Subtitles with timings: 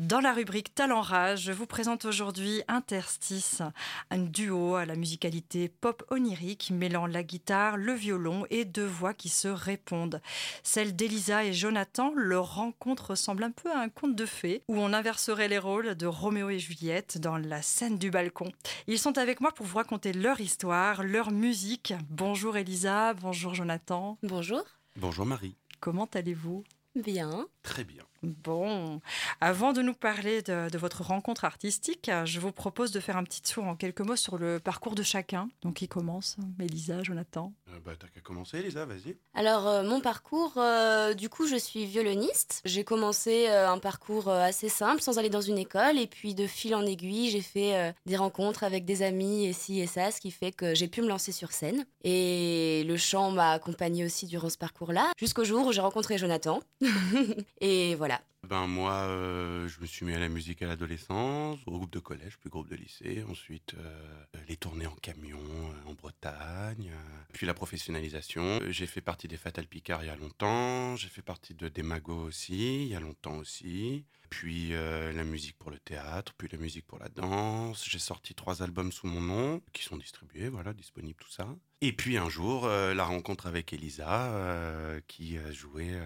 [0.00, 3.62] Dans la rubrique Talent Rage, je vous présente aujourd'hui Interstice,
[4.10, 9.14] un duo à la musicalité pop onirique mêlant la guitare, le violon et deux voix
[9.14, 10.20] qui se répondent.
[10.64, 14.78] Celle d'Elisa et Jonathan, leur rencontre ressemble un peu à un conte de fées où
[14.78, 18.50] on inverserait les rôles de Roméo et Juliette dans la scène du balcon.
[18.88, 21.94] Ils sont avec moi pour vous raconter leur histoire, leur musique.
[22.10, 24.18] Bonjour Elisa, bonjour Jonathan.
[24.24, 24.64] Bonjour.
[24.96, 25.54] Bonjour Marie.
[25.78, 26.64] Comment allez-vous?
[26.96, 27.46] Bien.
[27.62, 28.02] Très bien.
[28.42, 29.00] Bon,
[29.40, 33.24] avant de nous parler de, de, votre rencontre artistique, je vous propose de faire un
[33.24, 35.48] petit tour en quelques mots sur le parcours de chacun.
[35.62, 39.16] Donc, qui commence Elisa, Jonathan euh, bah, T'as qu'à commencer, Elisa, vas-y.
[39.34, 42.60] Alors, euh, mon parcours, euh, du coup, je suis violoniste.
[42.64, 45.98] J'ai commencé euh, un parcours euh, assez simple, sans aller dans une école.
[45.98, 49.52] Et puis, de fil en aiguille, j'ai fait euh, des rencontres avec des amis et
[49.52, 51.86] ci et ça, ce qui fait que j'ai pu me lancer sur scène.
[52.02, 56.60] Et le chant m'a accompagné aussi durant ce parcours-là, jusqu'au jour où j'ai rencontré Jonathan.
[57.60, 58.13] et voilà.
[58.48, 61.98] Ben moi, euh, je me suis mis à la musique à l'adolescence, au groupe de
[61.98, 63.24] collège, puis groupe de lycée.
[63.28, 66.90] Ensuite, euh, les tournées en camion euh, en Bretagne.
[67.32, 68.60] puis la professionnalisation.
[68.68, 70.94] J'ai fait partie des Fatal Picard il y a longtemps.
[70.96, 74.04] J'ai fait partie de Demago aussi, il y a longtemps aussi.
[74.28, 77.88] Puis la musique pour le théâtre, puis la musique pour la danse.
[77.88, 81.46] J'ai sorti trois albums sous mon nom, qui sont distribués, voilà, disponibles, tout ça.
[81.80, 86.00] Et puis un jour, la rencontre avec Elisa, qui a joué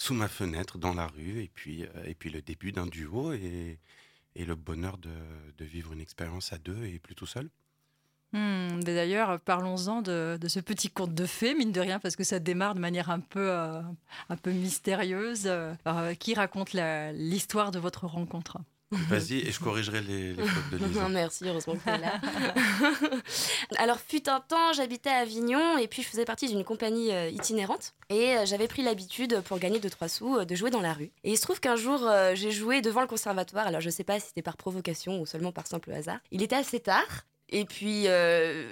[0.00, 3.34] sous ma fenêtre dans la rue et puis, euh, et puis le début d'un duo
[3.34, 3.78] et,
[4.34, 5.10] et, le bonheur de,
[5.58, 7.50] de, vivre une expérience à deux et plus tout seul.
[8.32, 12.24] Mmh, D'ailleurs, parlons-en de, de, ce petit conte de fées, mine de rien, parce que
[12.24, 13.82] ça démarre de manière un peu, euh,
[14.30, 15.42] un peu mystérieuse.
[15.46, 18.56] Euh, qui raconte l'histoire de votre rencontre?
[18.92, 21.08] Vas-y, et je corrigerai les, les fautes de Lisa.
[21.10, 22.20] Merci, heureusement que tu es là.
[23.78, 27.28] Alors, fut un temps, j'habitais à Avignon et puis je faisais partie d'une compagnie euh,
[27.28, 27.94] itinérante.
[28.08, 31.12] Et euh, j'avais pris l'habitude, pour gagner 2-3 sous, euh, de jouer dans la rue.
[31.22, 32.00] Et il se trouve qu'un jour,
[32.34, 33.66] j'ai joué devant le conservatoire.
[33.68, 36.18] Alors, je sais pas si c'était par provocation ou seulement par simple hasard.
[36.32, 37.26] Il était assez tard.
[37.48, 38.06] Et puis,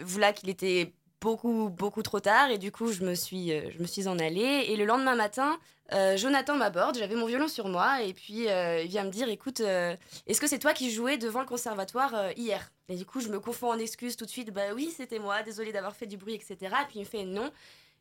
[0.05, 2.51] voilà qu'il était beaucoup beaucoup trop tard.
[2.51, 4.67] Et du coup je me suis euh, je me suis en allée.
[4.69, 5.59] Et le lendemain matin
[5.93, 6.99] euh, Jonathan m'aborde.
[6.99, 8.03] J'avais mon violon sur moi.
[8.03, 11.41] Et puis euh, il vient me dire écoute est-ce que c'est toi qui jouais devant
[11.41, 12.71] le conservatoire hier?
[12.89, 14.51] Et du coup je me confonds en excuses tout de suite.
[14.53, 15.43] Bah oui c'était moi.
[15.43, 17.51] Désolé d'avoir fait du bruit etc et puis il me fait non.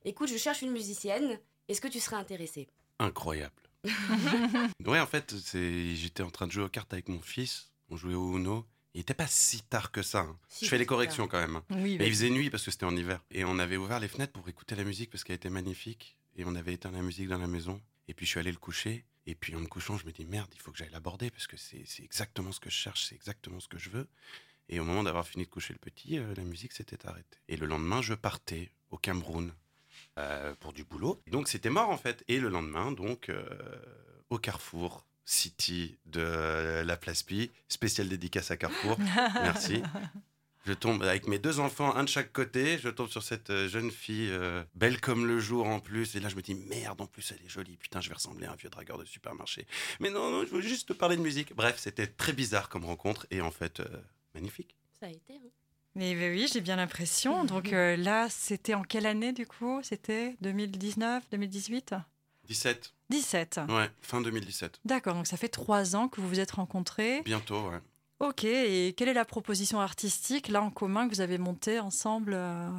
[0.06, 1.40] Écoute je cherche une musicienne.
[1.68, 2.68] Est-ce que tu serais intéressé
[3.00, 3.54] incroyable.
[4.86, 7.72] Ouais en fait c'est j'étais en train de jouer aux cartes avec mon fils.
[7.90, 8.66] On jouait au Uno
[8.98, 10.22] il n'était pas si tard que ça.
[10.22, 10.40] Hein.
[10.48, 11.62] Si, je fais les corrections quand même.
[11.70, 13.24] Oui, Mais il faisait nuit parce que c'était en hiver.
[13.30, 16.18] Et on avait ouvert les fenêtres pour écouter la musique parce qu'elle était magnifique.
[16.36, 17.80] Et on avait éteint la musique dans la maison.
[18.08, 19.06] Et puis je suis allé le coucher.
[19.28, 21.46] Et puis en me couchant, je me dis merde, il faut que j'aille l'aborder parce
[21.46, 24.08] que c'est exactement ce que je cherche, c'est exactement ce que je veux.
[24.68, 27.38] Et au moment d'avoir fini de coucher le petit, euh, la musique s'était arrêtée.
[27.50, 29.54] Et le lendemain, je partais au Cameroun
[30.18, 31.22] euh, pour du boulot.
[31.28, 32.24] Et donc c'était mort en fait.
[32.28, 33.48] Et le lendemain, donc euh,
[34.32, 38.98] au Carrefour, City de la Place Pi, spéciale dédicace à Carrefour.
[39.44, 39.84] Merci.
[40.66, 42.78] Je tombe avec mes deux enfants, un de chaque côté.
[42.78, 46.16] Je tombe sur cette jeune fille, euh, belle comme le jour en plus.
[46.16, 47.78] Et là, je me dis, merde, en plus, elle est jolie.
[47.78, 49.68] Putain, je vais ressembler à un vieux dragueur de supermarché.
[50.00, 51.54] Mais non, non, je veux juste te parler de musique.
[51.56, 53.28] Bref, c'était très bizarre comme rencontre.
[53.32, 53.86] Et en fait, euh,
[54.34, 54.76] magnifique.
[55.00, 55.50] ça a été hein.
[55.96, 57.44] Mais oui, j'ai bien l'impression.
[57.44, 59.80] Donc euh, là, c'était en quelle année du coup?
[59.84, 61.96] C'était 2019, 2018
[62.48, 62.94] 17.
[63.10, 63.60] 17.
[63.70, 64.80] Ouais, fin 2017.
[64.86, 67.22] D'accord, donc ça fait trois ans que vous vous êtes rencontrés.
[67.24, 67.80] Bientôt, ouais.
[68.20, 72.34] Ok, et quelle est la proposition artistique là en commun que vous avez montée ensemble
[72.34, 72.70] euh...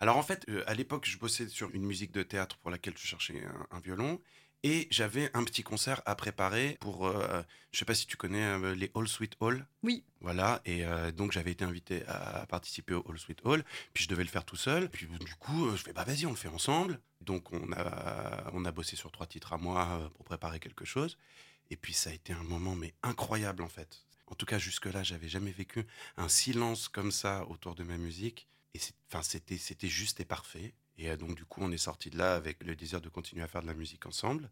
[0.00, 2.94] Alors en fait, euh, à l'époque, je bossais sur une musique de théâtre pour laquelle
[2.96, 4.20] je cherchais un, un violon.
[4.64, 8.42] Et j'avais un petit concert à préparer pour, euh, je sais pas si tu connais
[8.42, 9.64] euh, les All Sweet Hall.
[9.84, 10.02] Oui.
[10.20, 13.64] Voilà, et euh, donc j'avais été invité à participer au All Sweet Hall,
[13.94, 14.88] puis je devais le faire tout seul.
[14.90, 17.00] Puis du coup, je fais bah vas-y, on le fait ensemble.
[17.20, 21.16] Donc on a, on a bossé sur trois titres à moi pour préparer quelque chose.
[21.70, 24.04] Et puis ça a été un moment mais incroyable en fait.
[24.26, 25.86] En tout cas jusque-là, j'avais jamais vécu
[26.16, 28.48] un silence comme ça autour de ma musique.
[28.74, 30.74] Et c'était juste et parfait.
[30.98, 33.48] Et donc, du coup, on est sorti de là avec le désir de continuer à
[33.48, 34.50] faire de la musique ensemble.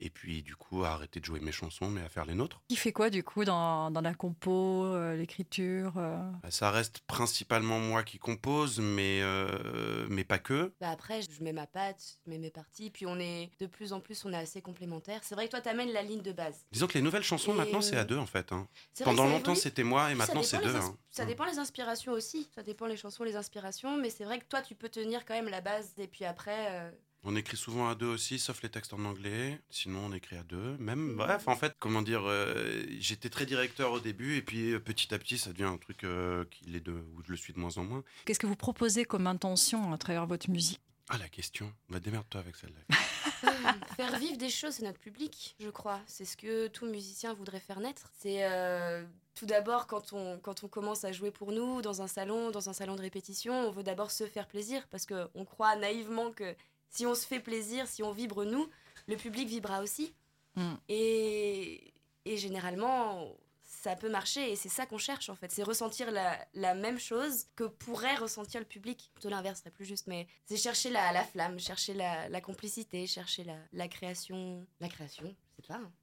[0.00, 2.60] Et puis, du coup, à arrêter de jouer mes chansons, mais à faire les nôtres.
[2.68, 6.18] Qui fait quoi, du coup, dans, dans la compo, euh, l'écriture euh...
[6.50, 10.72] Ça reste principalement moi qui compose, mais, euh, mais pas que.
[10.80, 13.92] Bah après, je mets ma patte, je mets mes parties, puis on est de plus
[13.92, 15.20] en plus, on est assez complémentaires.
[15.24, 16.64] C'est vrai que toi, t'amènes la ligne de base.
[16.70, 18.52] Disons que les nouvelles chansons, Et maintenant, euh, c'est à deux, en fait.
[18.52, 18.68] Hein.
[19.04, 20.76] Pendant longtemps, c'était moi, et Puis maintenant, c'est deux.
[20.76, 20.96] hein.
[21.10, 21.28] Ça Mm.
[21.28, 22.48] dépend les inspirations aussi.
[22.54, 23.96] Ça dépend les chansons, les inspirations.
[23.96, 25.92] Mais c'est vrai que toi, tu peux tenir quand même la base.
[25.98, 26.90] Et puis après, euh,
[27.24, 29.60] On écrit souvent à deux aussi, sauf les textes en anglais.
[29.70, 30.76] Sinon, on écrit à deux.
[30.78, 34.80] Même, bref, en fait, comment dire, euh, j'étais très directeur au début, et puis euh,
[34.80, 37.52] petit à petit, ça devient un truc euh, qui est de, où je le suis
[37.52, 38.04] de moins en moins.
[38.24, 40.80] Qu'est-ce que vous proposez comme intention à travers votre musique?
[41.10, 41.72] Ah, la question.
[41.88, 42.96] Va démerde-toi avec celle-là.
[43.96, 46.00] faire vivre des choses, c'est notre public, je crois.
[46.06, 48.10] C'est ce que tout musicien voudrait faire naître.
[48.18, 49.02] C'est euh,
[49.34, 52.68] tout d'abord quand on, quand on commence à jouer pour nous dans un salon, dans
[52.68, 56.54] un salon de répétition, on veut d'abord se faire plaisir parce qu'on croit naïvement que
[56.90, 58.68] si on se fait plaisir, si on vibre nous,
[59.06, 60.14] le public vibrera aussi.
[60.56, 60.74] Mm.
[60.88, 61.94] Et,
[62.24, 65.52] et généralement, ça peut marcher et c'est ça qu'on cherche en fait.
[65.52, 69.10] C'est ressentir la, la, même chose que pourrait ressentir le public.
[69.14, 73.06] Plutôt l'inverse serait plus juste, mais c'est chercher la, la, flamme, chercher la, la complicité,
[73.06, 74.66] chercher la, création.
[74.80, 75.34] La création,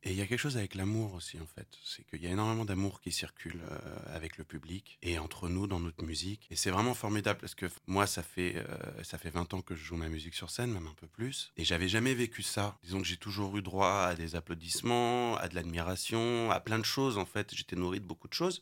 [0.04, 1.68] Et il y a quelque chose avec l'amour aussi en fait.
[1.84, 5.68] C'est qu'il y a énormément d'amour qui circule euh, avec le public et entre nous
[5.68, 6.48] dans notre musique.
[6.52, 9.76] Et c'est vraiment formidable parce que moi, ça fait, euh, ça fait 20 ans que
[9.76, 11.52] je joue ma musique sur scène, même un peu plus.
[11.58, 12.78] Et j'avais jamais vécu ça.
[12.84, 16.86] Disons que j'ai toujours eu droit à des applaudissements, à de l'admiration, à plein de
[16.86, 18.62] choses en fait j'étais nourri de beaucoup de choses,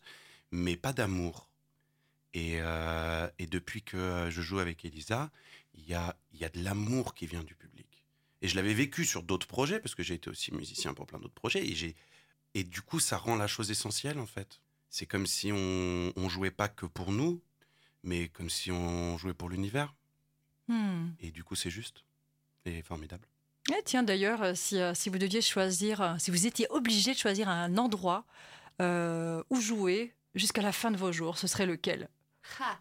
[0.51, 1.49] mais pas d'amour.
[2.33, 5.29] Et, euh, depuis que je joue avec Elisa,
[5.75, 7.72] il y a, y a de l'amour qui vient du public.
[8.43, 11.17] Et je l'avais vécu sur d'autres projets, parce que j'ai été aussi musicien pour plein
[11.17, 11.95] d'autres projets, et, j'ai,
[12.53, 14.59] et du coup, ça rend la chose essentielle, en fait.
[14.89, 17.41] C'est comme si on, on jouait pas que pour nous,
[18.03, 19.95] mais comme si on jouait pour l'univers.
[20.67, 21.07] Hmm.
[21.19, 22.03] Et du coup, c'est juste
[22.65, 23.27] et formidable.
[23.71, 27.77] Et tiens, d'ailleurs, si, si vous deviez choisir, si vous étiez obligé de choisir un
[27.77, 28.25] endroit
[28.81, 32.09] euh, où jouer jusqu'à la fin de vos jours, ce serait lequel?
[32.59, 32.77] Ha.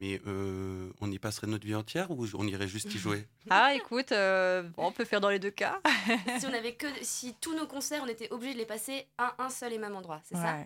[0.00, 3.26] Mais euh, on y passerait notre vie entière ou on irait juste y jouer?
[3.50, 5.80] Ah, écoute, euh, on peut faire dans les deux cas.
[6.38, 9.42] si on avait que, si tous nos concerts, on était obligé de les passer à
[9.42, 10.42] un seul et même endroit, c'est ouais.
[10.42, 10.64] ça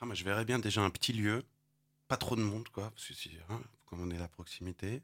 [0.00, 1.42] ah, moi, Je verrais bien déjà un petit lieu,
[2.08, 5.02] pas trop de monde, quoi, parce que si, hein, comme on est à la proximité.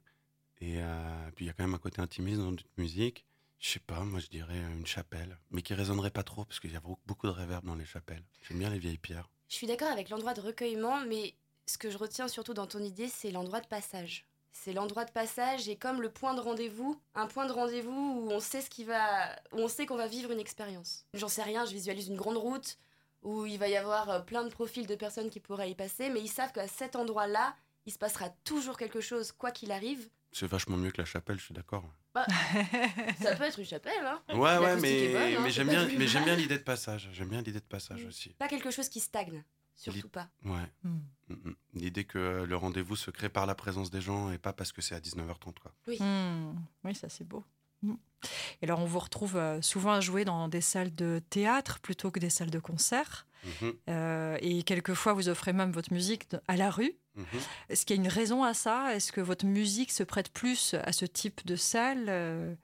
[0.61, 3.25] Et euh, puis il y a quand même un côté intimiste dans notre musique.
[3.59, 6.73] Je sais pas, moi je dirais une chapelle, mais qui résonnerait pas trop parce qu'il
[6.73, 8.25] y a beaucoup de réverb dans les chapelles.
[8.43, 9.31] J'aime bien les vieilles pierres.
[9.49, 11.35] Je suis d'accord avec l'endroit de recueillement, mais
[11.71, 14.27] ce que je retiens surtout dans ton idée, c'est l'endroit de passage.
[14.53, 18.31] C'est l'endroit de passage et comme le point de rendez-vous, un point de rendez-vous où
[18.31, 21.07] on sait ce qui va, où on sait qu'on va vivre une expérience.
[21.15, 22.77] J'en sais rien, je visualise une grande route
[23.23, 26.21] où il va y avoir plein de profils de personnes qui pourraient y passer, mais
[26.21, 27.55] ils savent qu'à cet endroit-là,
[27.87, 30.09] il se passera toujours quelque chose, quoi qu'il arrive.
[30.33, 31.85] C'est vachement mieux que la chapelle, je suis d'accord.
[32.13, 32.27] Bah,
[33.23, 34.21] ça peut être une chapelle, hein.
[34.31, 37.09] Ouais, ouais, mais, bonne, hein, mais j'aime bien, mais j'aime bien l'idée de passage.
[37.13, 38.09] J'aime bien l'idée de passage mmh.
[38.09, 38.29] aussi.
[38.31, 39.45] Pas quelque chose qui stagne,
[39.81, 40.29] surtout pas.
[40.45, 40.73] Ouais.
[40.85, 41.51] Mmh.
[41.75, 44.83] L'idée que le rendez-vous se crée par la présence des gens et pas parce que
[44.83, 45.73] c'est à 19h30, quoi.
[45.87, 45.99] Oui.
[46.01, 46.55] Mmh.
[46.85, 47.45] Oui, ça c'est beau.
[47.83, 52.21] Et alors, on vous retrouve souvent à jouer dans des salles de théâtre plutôt que
[52.21, 53.27] des salles de concert.
[53.45, 53.67] Mmh.
[53.89, 56.95] Euh, et quelquefois, vous offrez même votre musique à la rue.
[57.15, 57.25] Mmh.
[57.69, 58.95] Est-ce qu'il y a une raison à ça?
[58.95, 62.55] Est-ce que votre musique se prête plus à ce type de salle euh?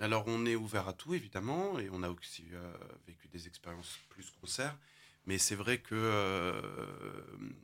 [0.00, 2.72] Alors, on est ouvert à tout, évidemment, et on a aussi euh,
[3.06, 4.76] vécu des expériences plus concert.
[5.26, 6.60] Mais c'est vrai que euh,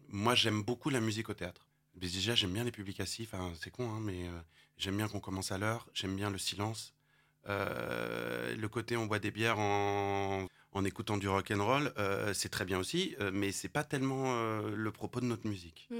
[0.08, 1.67] moi, j'aime beaucoup la musique au théâtre.
[1.94, 3.23] Mais déjà, j'aime bien les publics assis.
[3.31, 4.26] Enfin, c'est con, hein, mais
[4.76, 5.88] j'aime bien qu'on commence à l'heure.
[5.94, 6.94] J'aime bien le silence.
[7.47, 12.50] le côté on boit des bières en en écoutant du rock and roll, euh, c'est
[12.50, 15.88] très bien aussi, euh, mais c'est pas tellement euh, le propos de notre musique.
[15.91, 15.97] Mmh.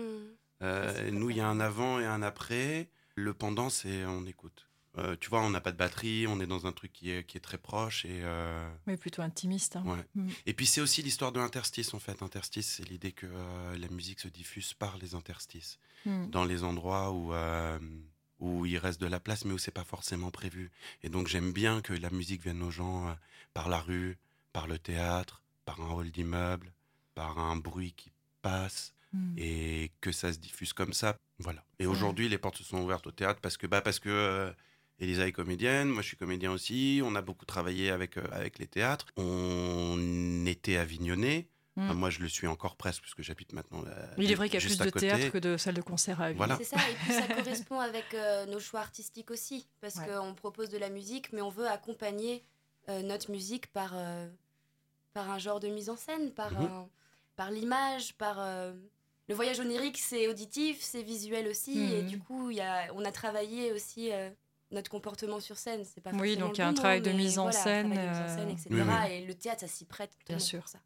[0.63, 2.91] Euh, nous, il y a un avant et un après.
[3.15, 4.66] Le pendant, c'est on écoute.
[4.99, 7.25] Euh, tu vois, on n'a pas de batterie, on est dans un truc qui est,
[7.25, 8.21] qui est très proche et.
[8.23, 9.77] euh, Mais plutôt intimiste.
[9.77, 9.85] hein.
[9.85, 10.05] Ouais.
[10.15, 10.29] Mm.
[10.47, 12.23] Et puis c'est aussi l'histoire de l'interstice en fait.
[12.23, 16.31] Interstice, c'est l'idée que euh, la musique se diffuse par les interstices, Mm.
[16.31, 17.33] dans les endroits où
[18.39, 20.71] où il reste de la place, mais où c'est pas forcément prévu.
[21.03, 23.17] Et donc j'aime bien que la musique vienne aux gens
[23.55, 24.19] par la rue,
[24.53, 26.71] par le théâtre, par un hall d'immeuble,
[27.15, 28.13] par un bruit qui
[28.43, 29.35] passe, Mm.
[29.39, 31.17] et que ça se diffuse comme ça.
[31.39, 31.65] Voilà.
[31.79, 34.53] Et aujourd'hui, les portes se sont ouvertes au théâtre parce que bah parce que euh,
[34.99, 37.01] Elisa est comédienne, moi je suis comédien aussi.
[37.05, 39.07] On a beaucoup travaillé avec euh, avec les théâtres.
[39.17, 41.49] On était avignonnais.
[41.77, 41.83] Mm.
[41.85, 43.83] Enfin, moi, je le suis encore presque puisque j'habite maintenant.
[43.83, 45.09] là, Il est vrai qu'il y a plus de côté.
[45.09, 46.39] théâtre que de salles de concert à Avignon.
[46.47, 46.57] Voilà.
[46.57, 50.07] C'est ça, et puis ça correspond avec euh, nos choix artistiques aussi, parce Ouais.
[50.09, 52.43] qu'on propose de la musique, mais on veut accompagner
[52.89, 54.27] euh, notre musique par, euh,
[55.13, 56.89] par un genre de mise en scène, par, Mhm.
[57.37, 58.37] par l'image, par...
[58.41, 58.73] euh,
[59.29, 62.09] Le voyage onirique, c'est auditif, c'est visuel aussi, et Mhm.
[62.09, 64.31] du coup, il y a, on a travaillé aussi euh,
[64.71, 65.85] notre comportement sur scène.
[65.85, 68.49] C'est pas Oui, donc il y a un travail de mise en un scène, euh,
[68.49, 68.69] etc.
[68.71, 69.13] Oui, oui.
[69.13, 70.13] Et le théâtre, ça s'y prête.
[70.29, 70.61] Bien sûr.
[70.61, 70.79] pour ça.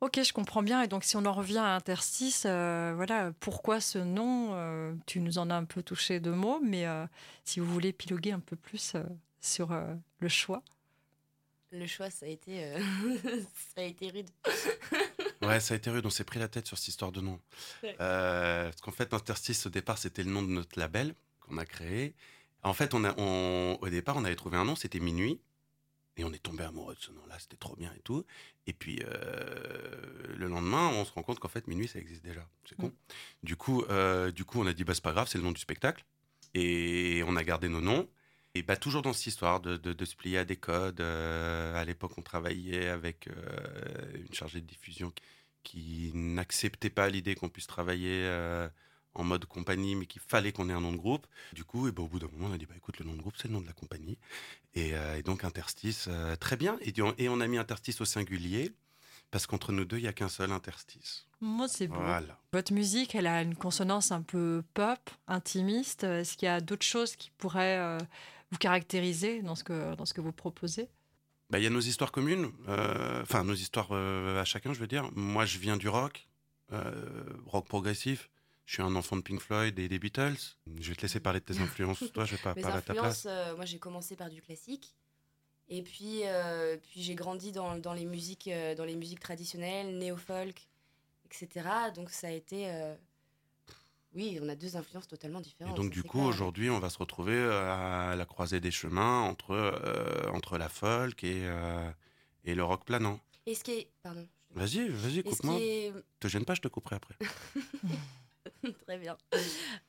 [0.00, 0.80] Ok, je comprends bien.
[0.82, 5.20] Et donc, si on en revient à Interstice, euh, voilà, pourquoi ce nom euh, Tu
[5.20, 7.06] nous en as un peu touché deux mots, mais euh,
[7.44, 9.02] si vous voulez piloguer un peu plus euh,
[9.40, 10.62] sur euh, le choix.
[11.72, 12.80] Le choix, ça a été, euh,
[13.74, 14.28] ça a été rude.
[15.42, 16.04] Ouais, ça a été rude.
[16.04, 17.40] On s'est pris la tête sur cette histoire de nom.
[17.82, 17.96] Ouais.
[17.98, 21.64] Euh, parce qu'en fait, Interstice, au départ, c'était le nom de notre label qu'on a
[21.64, 22.14] créé.
[22.62, 25.40] En fait, on a, on- au départ, on avait trouvé un nom, c'était Minuit.
[26.16, 28.26] Et on est tombé amoureux de ce nom-là, c'était trop bien et tout.
[28.66, 32.46] Et puis, euh, le lendemain, on se rend compte qu'en fait, Minuit, ça existe déjà.
[32.68, 32.92] C'est con.
[33.42, 35.52] Du, coup, euh, du coup, on a dit, bah, c'est pas grave, c'est le nom
[35.52, 36.04] du spectacle.
[36.52, 38.08] Et on a gardé nos noms.
[38.54, 41.00] Et bah, toujours dans cette histoire de, de, se plier à des codes.
[41.00, 43.28] à l'époque, on travaillait avec
[44.14, 45.12] une chargée de diffusion
[45.62, 48.28] qui, n'acceptait pas l'idée qu'on puisse travailler
[49.14, 51.26] en mode compagnie, mais qu'il fallait qu'on ait un nom de groupe.
[51.52, 53.14] Du coup, et ben, au bout d'un moment, on a dit bah, écoute, le nom
[53.14, 54.18] de groupe, c'est le nom de la compagnie.
[54.74, 56.78] Et, euh, donc, interstice, euh, très bien.
[56.82, 58.72] Et, et, on a mis interstice au singulier,
[59.30, 61.26] parce qu'entre nous deux, il n'y a qu'un seul interstice.
[61.40, 62.00] Moi, c'est beau.
[62.52, 66.04] Votre musique, elle a une consonance un peu pop, intimiste.
[66.04, 67.98] Est-ce qu'il y a d'autres choses qui pourraient euh,
[68.50, 70.88] vous caractériser dans ce que, dans ce que vous proposez?
[71.48, 72.52] Bah, il y a nos histoires communes,
[73.22, 75.10] enfin nos histoires à chacun, je veux dire.
[75.16, 76.28] Moi, je viens du rock,
[77.46, 78.30] rock progressif.
[78.70, 80.36] Je suis un enfant de Pink Floyd et des Beatles.
[80.78, 82.04] Je vais te laisser parler de tes influences.
[82.14, 83.26] Toi, je vais pas parler à ta place.
[83.28, 84.94] Euh, moi, j'ai commencé par du classique.
[85.68, 89.98] Et puis, euh, puis j'ai grandi dans, dans, les musiques, euh, dans les musiques traditionnelles,
[89.98, 90.68] néo-folk,
[91.24, 91.68] etc.
[91.96, 92.70] Donc, ça a été.
[94.14, 95.76] oui, on a deux influences totalement différentes.
[95.76, 100.30] Et donc, du coup, aujourd'hui, on va se retrouver à la croisée des chemins entre,
[100.32, 101.42] entre la folk et,
[102.44, 103.18] et le rock planant.
[103.46, 103.90] Et ce qui est.
[104.04, 104.28] Pardon.
[104.52, 105.58] Vas-y, vas-y, coupe-moi.
[106.20, 107.16] Te gêne pas, je te couperai après.
[108.86, 109.16] Très bien.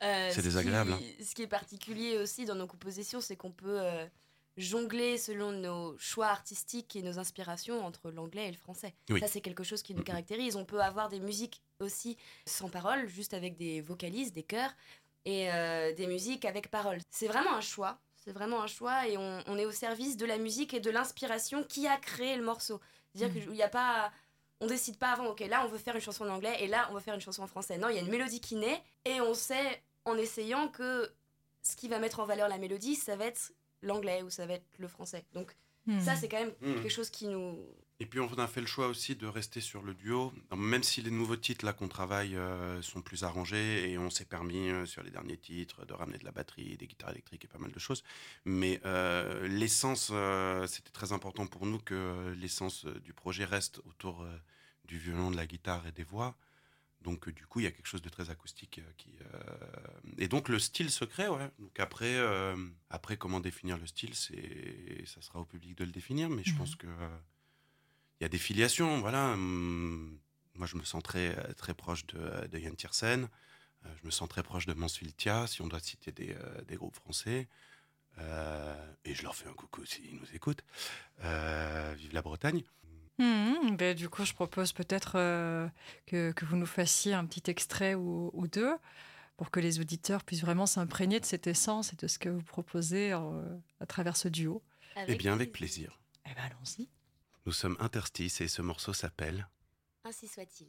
[0.02, 0.92] Euh, c'est désagréable.
[0.92, 1.24] Ce qui, hein.
[1.24, 4.04] ce qui, est particulier aussi dans nos compositions, c'est qu'on peut euh,
[4.56, 8.94] jongler selon nos choix artistiques et nos inspirations entre l'anglais et le français.
[9.20, 10.56] Ça, c'est quelque chose qui nous caractérise.
[10.56, 14.74] On peut avoir des musiques aussi sans parole, juste avec des vocalises, des chœurs,
[15.24, 16.98] et euh, des musiques avec parole.
[17.10, 18.00] C'est vraiment un choix.
[18.16, 20.90] C'est vraiment un choix et on, on, est au service de la musique et de
[20.90, 22.80] l'inspiration qui a créé le morceau.
[23.14, 23.44] C'est-à-dire mmh.
[23.44, 24.12] qu'il n'y a pas
[24.62, 26.88] on décide pas avant, ok, là on veut faire une chanson en anglais et là
[26.90, 27.76] on veut faire une chanson en français.
[27.78, 31.12] Non, il y a une mélodie qui naît et on sait en essayant que
[31.62, 33.52] ce qui va mettre en valeur la mélodie, ça va être
[33.82, 35.24] l'anglais ou ça va être le français.
[35.32, 35.54] Donc
[35.86, 36.00] hmm.
[36.00, 36.74] ça, c'est quand même hmm.
[36.74, 37.58] quelque chose qui nous...
[38.00, 41.02] Et puis on a fait le choix aussi de rester sur le duo, même si
[41.02, 44.86] les nouveaux titres là qu'on travaille euh, sont plus arrangés et on s'est permis euh,
[44.86, 47.70] sur les derniers titres de ramener de la batterie, des guitares électriques et pas mal
[47.70, 48.02] de choses.
[48.44, 50.12] Mais euh, l'essence,
[50.66, 54.26] c'était très important pour nous que l'essence du projet reste autour
[54.92, 56.36] du violon, de la guitare et des voix.
[57.00, 59.10] Donc du coup, il y a quelque chose de très acoustique qui.
[60.18, 61.50] Et donc le style secret, ouais.
[61.58, 62.16] Donc après,
[62.90, 66.52] après comment définir le style, c'est ça sera au public de le définir, mais je
[66.52, 66.86] mmh pense que
[68.20, 69.32] il y a des filiations, voilà.
[69.32, 70.16] Hum,
[70.54, 73.28] moi, je me sens très, très proche de, de Yann Tiersen.
[73.84, 75.14] Euh, je me sens très proche de Mansfield
[75.48, 77.48] si on doit citer des, euh, des groupes français.
[78.18, 80.62] Euh, et je leur fais un coucou s'ils nous écoutent.
[81.18, 82.62] vive la Bretagne.
[83.18, 85.12] Mmh, ben, du coup, je propose peut-être
[86.06, 88.74] que, que, vous nous fassiez un petit extrait ou, ou, deux
[89.36, 92.42] pour que les auditeurs puissent vraiment s'imprégner de cette essence et de ce que vous
[92.42, 94.62] proposez à travers ce duo.
[95.06, 96.00] eh bien, avec plaisir.
[96.26, 96.88] Eh ben, allons-y.
[97.44, 99.48] Nous sommes interstices et ce morceau s'appelle
[100.04, 100.68] Ainsi soit-il.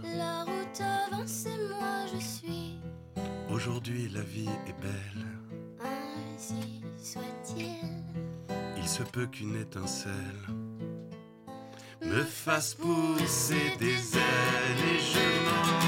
[0.81, 2.79] La route avance et moi je suis.
[3.49, 5.25] Aujourd'hui la vie est belle.
[5.79, 7.67] Ainsi soit-il.
[8.77, 10.41] Il se peut qu'une étincelle
[12.01, 15.81] me fasse pousser des ailes et je m'en.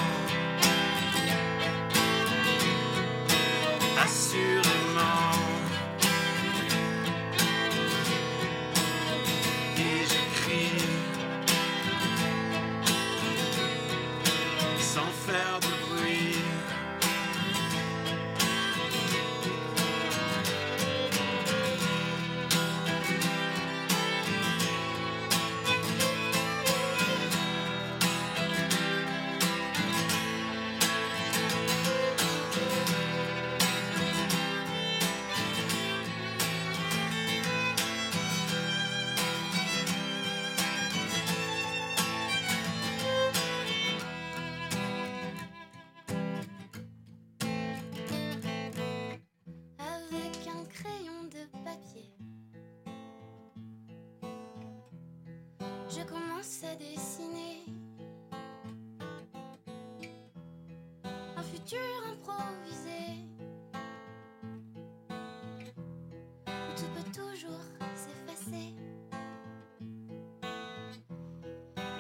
[66.76, 67.62] Tout peut toujours
[67.96, 68.76] s'effacer.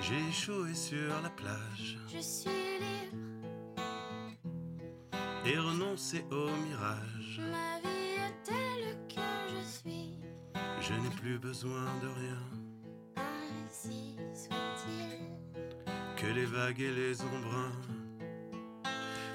[0.01, 3.17] J'ai échoué sur la plage Je suis libre,
[5.45, 7.39] et renoncé au mirage.
[7.39, 10.19] ma vie est telle que je suis.
[10.81, 12.62] Je n'ai plus besoin de rien
[16.23, 17.73] que les vagues et les embruns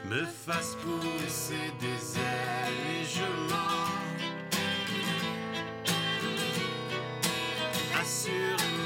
[0.07, 3.88] me fassent pousser des ailes et je mens.
[8.00, 8.77] Assurément.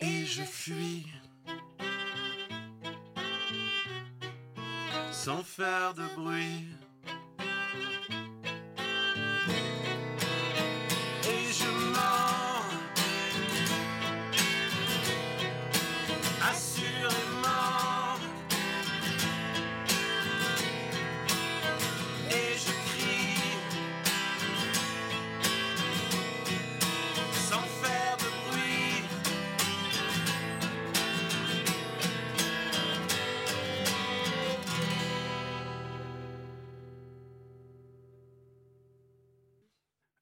[0.00, 1.06] Et je fuis.
[5.12, 6.66] Sans faire de bruit.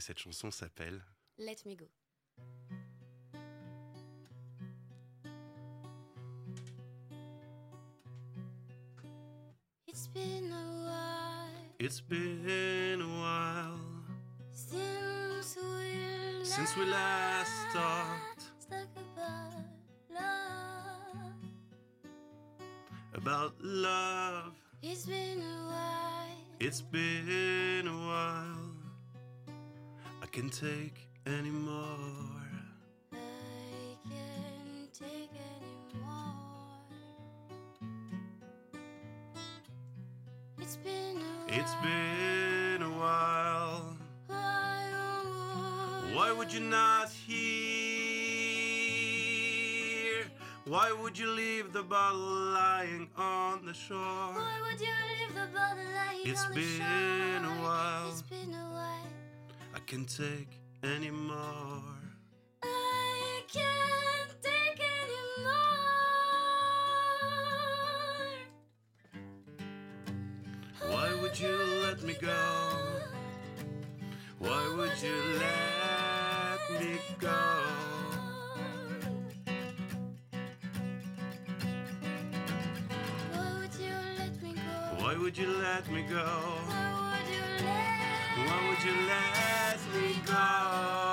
[0.09, 1.03] Cette chanson s'appelle
[1.37, 1.85] Let me go.
[9.87, 13.81] It's been a while It's been a while
[14.51, 19.53] since we since we last talked talked about
[20.11, 21.35] love.
[23.13, 24.55] about love.
[24.83, 26.37] It's been a while.
[26.61, 28.68] It's been a while.
[30.39, 32.47] I can take any more.
[33.13, 33.17] I
[34.09, 36.79] can't take anymore.
[40.61, 43.97] It's been a It's been a while.
[44.29, 46.05] while.
[46.15, 47.39] Why would you not hear?
[50.67, 53.99] Why would you leave the bottle lying on the shore?
[53.99, 57.65] Why would you leave the bottle lying It's on the shore?
[57.65, 58.09] while.
[58.11, 58.68] It's been a while.
[59.89, 61.83] I can take anymore.
[62.63, 65.55] I can't take anymore.
[70.89, 72.37] Why would you let me go?
[74.39, 77.39] Why would you let me go?
[84.99, 86.98] Why would you let me go?
[88.79, 91.08] Would you let me go?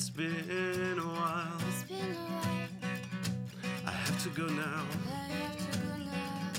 [0.00, 1.58] It's been a while.
[1.68, 2.68] It's been a while.
[3.84, 4.84] I have to go now.
[5.08, 6.52] I have to go now.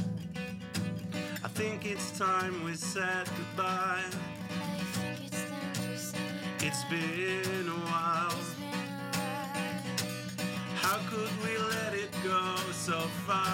[1.45, 4.03] I think it's time we said goodbye.
[4.03, 4.11] I
[4.91, 6.19] think it's time to say
[6.67, 8.27] It's been a while.
[8.37, 8.75] it's been
[9.13, 9.79] a while.
[10.83, 13.48] How could we let it go so far?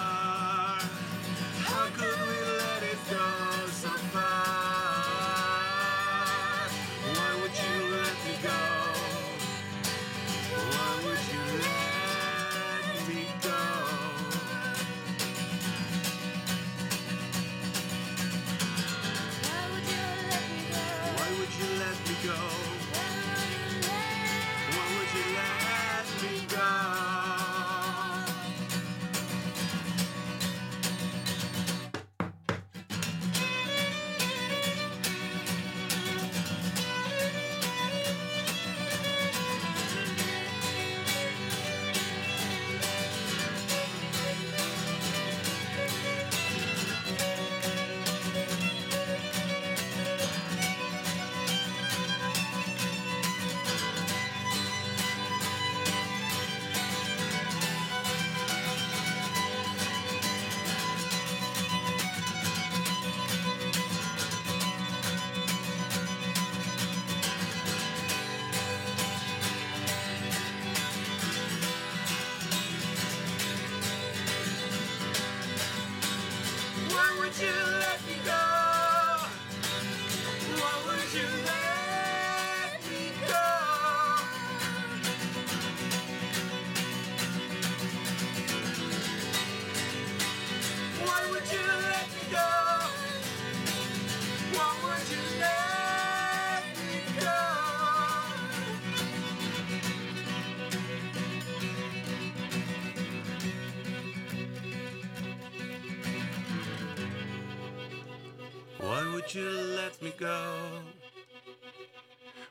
[110.06, 110.82] Me go?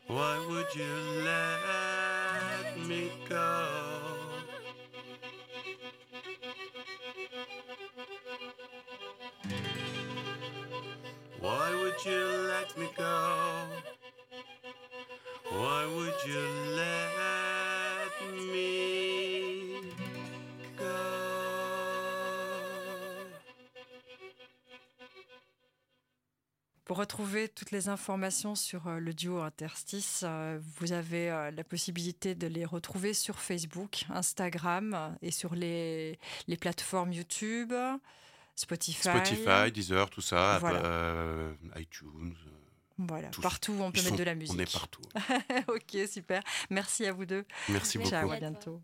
[0.07, 3.67] Why would you let me go?
[11.39, 13.67] Why would you let me go?
[15.51, 16.43] Why would you
[16.75, 17.14] let
[26.85, 31.63] Pour retrouver toutes les informations sur euh, le duo Interstice, euh, vous avez euh, la
[31.63, 37.73] possibilité de les retrouver sur Facebook, Instagram et sur les, les plateformes YouTube,
[38.55, 39.01] Spotify.
[39.09, 40.85] Spotify, Deezer, tout ça, Voilà.
[40.85, 42.35] euh, iTunes.
[42.97, 44.55] Voilà, partout où on peut mettre sont- de la musique.
[44.55, 45.01] On est partout.
[45.67, 46.41] ok, super.
[46.69, 47.43] Merci à vous deux.
[47.67, 48.09] Merci beaucoup.
[48.09, 48.73] Ciao, à bientôt.